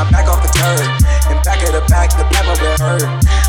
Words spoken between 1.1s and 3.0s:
And back of the back, the pepper been